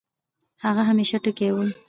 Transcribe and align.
هغه 0.63 0.81
همېشه 0.89 1.17
ټکے 1.23 1.49
وۀ 1.55 1.65